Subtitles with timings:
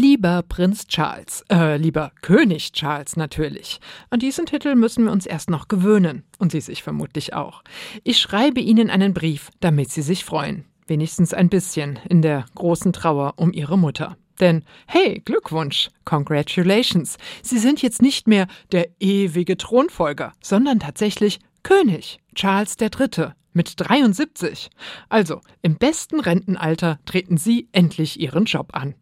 [0.00, 3.80] Lieber Prinz Charles, äh, lieber König Charles natürlich.
[4.10, 6.22] An diesen Titel müssen wir uns erst noch gewöhnen.
[6.38, 7.64] Und Sie sich vermutlich auch.
[8.04, 10.66] Ich schreibe Ihnen einen Brief, damit Sie sich freuen.
[10.86, 14.16] Wenigstens ein bisschen in der großen Trauer um Ihre Mutter.
[14.38, 22.20] Denn, hey, Glückwunsch, congratulations, Sie sind jetzt nicht mehr der ewige Thronfolger, sondern tatsächlich König
[22.36, 23.32] Charles III.
[23.52, 24.70] mit 73.
[25.08, 28.94] Also, im besten Rentenalter treten Sie endlich Ihren Job an.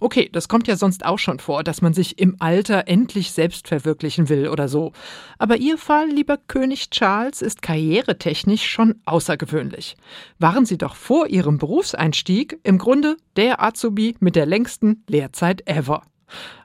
[0.00, 3.68] Okay, das kommt ja sonst auch schon vor, dass man sich im Alter endlich selbst
[3.68, 4.92] verwirklichen will oder so.
[5.38, 9.96] Aber Ihr Fall, lieber König Charles, ist karrieretechnisch schon außergewöhnlich.
[10.38, 16.02] Waren Sie doch vor Ihrem Berufseinstieg im Grunde der Azubi mit der längsten Lehrzeit ever.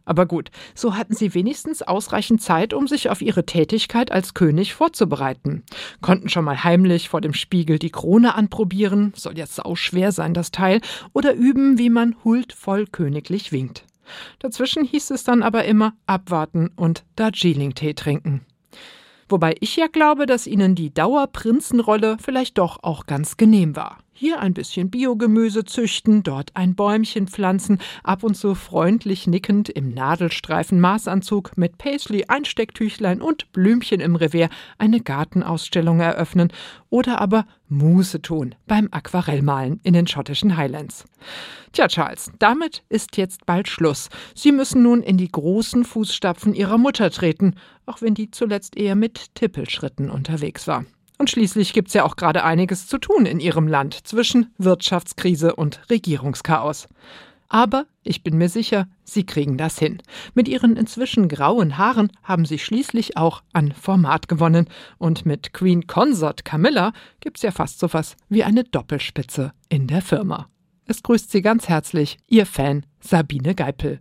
[0.05, 4.73] Aber gut, so hatten sie wenigstens ausreichend Zeit, um sich auf ihre Tätigkeit als König
[4.73, 5.63] vorzubereiten.
[6.01, 10.33] Konnten schon mal heimlich vor dem Spiegel die Krone anprobieren, soll jetzt sau schwer sein,
[10.33, 10.81] das Teil,
[11.13, 13.85] oder üben, wie man huldvoll königlich winkt.
[14.39, 18.45] Dazwischen hieß es dann aber immer abwarten und Darjeeling-Tee trinken.
[19.27, 23.97] Wobei ich ja glaube, dass ihnen die Dauerprinzenrolle vielleicht doch auch ganz genehm war.
[24.17, 29.89] Hier ein bisschen Biogemüse züchten, dort ein Bäumchen pflanzen, ab und zu freundlich nickend im
[29.93, 36.53] Nadelstreifen Maßanzug mit Paisley, Einstecktüchlein und Blümchen im Revier eine Gartenausstellung eröffnen
[36.89, 41.03] oder aber Muße tun beim Aquarellmalen in den schottischen Highlands.
[41.73, 44.07] Tja, Charles, damit ist jetzt bald Schluss.
[44.33, 47.55] Sie müssen nun in die großen Fußstapfen Ihrer Mutter treten,
[47.85, 50.85] auch wenn die zuletzt eher mit Tippelschritten unterwegs war.
[51.17, 55.81] Und schließlich gibt's ja auch gerade einiges zu tun in ihrem Land zwischen Wirtschaftskrise und
[55.89, 56.87] Regierungschaos.
[57.47, 60.01] Aber ich bin mir sicher, sie kriegen das hin.
[60.33, 64.67] Mit ihren inzwischen grauen Haaren haben sie schließlich auch an Format gewonnen.
[64.97, 70.01] Und mit Queen Consort Camilla gibt's ja fast so was wie eine Doppelspitze in der
[70.01, 70.49] Firma.
[70.87, 73.93] Es grüßt Sie ganz herzlich Ihr Fan Sabine Geipel.